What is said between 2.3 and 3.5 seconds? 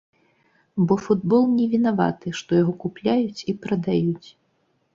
што яго купляюць